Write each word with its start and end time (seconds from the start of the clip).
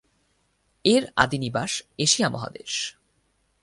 এর 0.85 1.03
আদিনিবাস 1.15 1.71
এশিয়া 1.97 2.29
মহাদেশ। 2.29 2.73